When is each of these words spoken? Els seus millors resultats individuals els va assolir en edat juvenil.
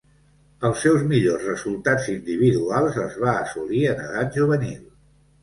Els 0.69 0.79
seus 0.85 1.03
millors 1.11 1.45
resultats 1.49 2.07
individuals 2.15 2.99
els 3.05 3.19
va 3.27 3.35
assolir 3.43 3.85
en 3.93 4.03
edat 4.09 4.41
juvenil. 4.43 4.83